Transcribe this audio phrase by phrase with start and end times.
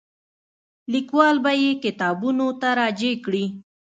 [0.93, 3.45] لیکوال به یې کتابونو ته راجع کړي.